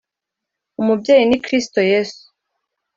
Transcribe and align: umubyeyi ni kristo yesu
umubyeyi 0.81 1.23
ni 1.27 1.37
kristo 1.45 1.79
yesu 1.91 2.23